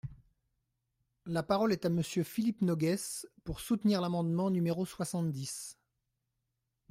[1.27, 5.77] La parole est à Monsieur Philippe Noguès, pour soutenir l’amendement numéro soixante-dix.